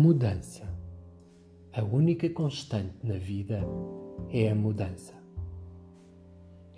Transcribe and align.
Mudança. 0.00 0.62
A 1.72 1.82
única 1.82 2.30
constante 2.30 2.94
na 3.02 3.18
vida 3.18 3.60
é 4.30 4.48
a 4.48 4.54
mudança. 4.54 5.12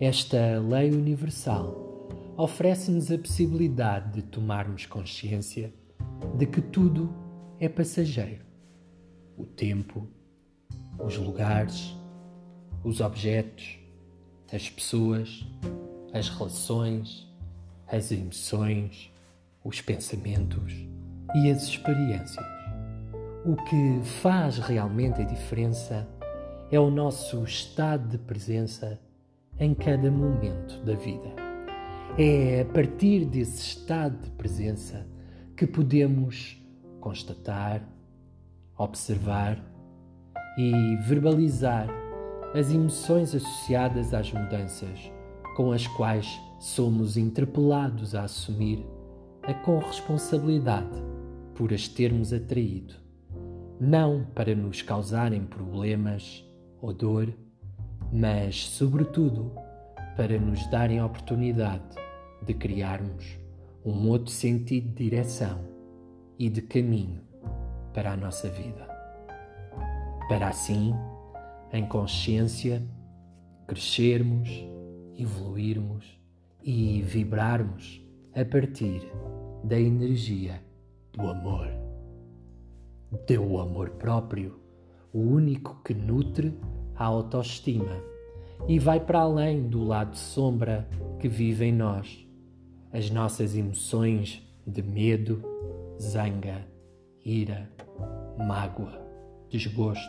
Esta 0.00 0.58
lei 0.58 0.90
universal 0.90 2.08
oferece-nos 2.38 3.12
a 3.12 3.18
possibilidade 3.18 4.14
de 4.14 4.22
tomarmos 4.22 4.86
consciência 4.86 5.70
de 6.34 6.46
que 6.46 6.62
tudo 6.62 7.14
é 7.58 7.68
passageiro. 7.68 8.42
O 9.36 9.44
tempo, 9.44 10.08
os 10.98 11.18
lugares, 11.18 11.94
os 12.82 13.02
objetos, 13.02 13.78
as 14.50 14.70
pessoas, 14.70 15.46
as 16.14 16.30
relações, 16.30 17.30
as 17.86 18.10
emoções, 18.10 19.12
os 19.62 19.82
pensamentos 19.82 20.72
e 21.34 21.50
as 21.50 21.64
experiências. 21.64 22.59
O 23.42 23.56
que 23.56 24.00
faz 24.20 24.58
realmente 24.58 25.22
a 25.22 25.24
diferença 25.24 26.06
é 26.70 26.78
o 26.78 26.90
nosso 26.90 27.42
estado 27.42 28.06
de 28.08 28.18
presença 28.18 29.00
em 29.58 29.72
cada 29.72 30.10
momento 30.10 30.78
da 30.84 30.94
vida. 30.94 31.34
É 32.18 32.60
a 32.60 32.64
partir 32.66 33.24
desse 33.24 33.62
estado 33.62 34.18
de 34.18 34.30
presença 34.32 35.06
que 35.56 35.66
podemos 35.66 36.62
constatar, 37.00 37.82
observar 38.76 39.58
e 40.58 40.96
verbalizar 40.96 41.88
as 42.54 42.70
emoções 42.70 43.34
associadas 43.34 44.12
às 44.12 44.30
mudanças 44.30 45.10
com 45.56 45.72
as 45.72 45.86
quais 45.86 46.28
somos 46.58 47.16
interpelados 47.16 48.14
a 48.14 48.24
assumir 48.24 48.84
a 49.42 49.54
corresponsabilidade 49.54 51.02
por 51.54 51.72
as 51.72 51.88
termos 51.88 52.34
atraído, 52.34 52.94
não 53.80 54.26
para 54.34 54.54
nos 54.54 54.82
causarem 54.82 55.44
problemas 55.44 56.44
ou 56.80 56.92
dor 56.92 57.34
mas, 58.12 58.66
sobretudo, 58.66 59.52
para 60.16 60.38
nos 60.38 60.66
darem 60.68 60.98
a 60.98 61.06
oportunidade 61.06 61.84
de 62.42 62.54
criarmos 62.54 63.38
um 63.84 64.08
outro 64.08 64.32
sentido 64.32 64.88
de 64.88 65.04
direção 65.04 65.60
e 66.38 66.48
de 66.48 66.60
caminho 66.62 67.22
para 67.94 68.12
a 68.12 68.16
nossa 68.16 68.48
vida. 68.48 68.88
Para 70.28 70.48
assim, 70.48 70.94
em 71.72 71.86
consciência, 71.86 72.82
crescermos, 73.66 74.48
evoluirmos 75.16 76.20
e 76.62 77.00
vibrarmos 77.02 78.04
a 78.34 78.44
partir 78.44 79.02
da 79.64 79.78
energia 79.78 80.60
do 81.12 81.22
amor. 81.22 81.89
Teu 83.26 83.58
amor 83.58 83.90
próprio, 83.90 84.60
o 85.12 85.18
único 85.18 85.82
que 85.82 85.92
nutre 85.92 86.56
a 86.94 87.04
autoestima 87.06 88.00
e 88.68 88.78
vai 88.78 89.00
para 89.00 89.20
além 89.20 89.68
do 89.68 89.82
lado 89.82 90.16
sombra 90.16 90.88
que 91.18 91.28
vive 91.28 91.64
em 91.64 91.72
nós. 91.72 92.24
As 92.92 93.10
nossas 93.10 93.56
emoções 93.56 94.40
de 94.64 94.80
medo, 94.80 95.42
zanga, 96.00 96.64
ira, 97.24 97.68
mágoa, 98.38 99.04
desgosto, 99.48 100.08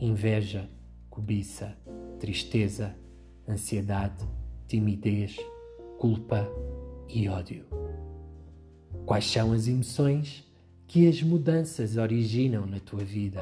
inveja, 0.00 0.66
cobiça, 1.10 1.76
tristeza, 2.18 2.96
ansiedade, 3.46 4.26
timidez, 4.66 5.36
culpa 5.98 6.48
e 7.06 7.28
ódio. 7.28 7.66
Quais 9.04 9.30
são 9.30 9.52
as 9.52 9.68
emoções 9.68 10.50
que 10.94 11.08
as 11.08 11.20
mudanças 11.20 11.96
originam 11.96 12.66
na 12.66 12.78
tua 12.78 13.02
vida? 13.02 13.40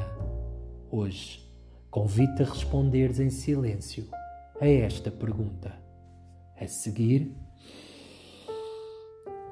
Hoje, 0.90 1.46
convido-te 1.90 2.44
a 2.44 2.46
responderes 2.46 3.20
em 3.20 3.28
silêncio 3.28 4.08
a 4.58 4.66
esta 4.66 5.10
pergunta. 5.10 5.70
A 6.58 6.66
seguir, 6.66 7.30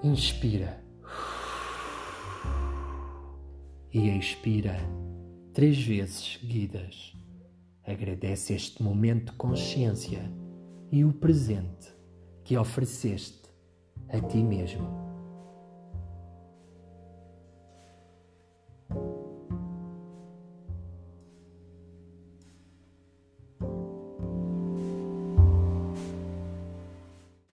inspira 0.03 0.83
e 3.93 4.09
expira 4.19 4.79
três 5.53 5.79
vezes 5.79 6.39
seguidas. 6.41 7.15
Agradece 7.87 8.55
este 8.55 8.83
momento 8.83 9.33
de 9.33 9.37
consciência 9.37 10.23
e 10.91 11.05
o 11.05 11.13
presente 11.13 11.95
que 12.45 12.57
ofereceste 12.57 13.51
a 14.09 14.19
ti 14.23 14.39
mesmo. 14.39 15.10